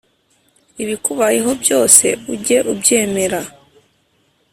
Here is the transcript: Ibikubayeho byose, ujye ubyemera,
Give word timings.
Ibikubayeho 0.83 1.51
byose, 1.61 2.05
ujye 2.33 2.57
ubyemera, 2.71 3.41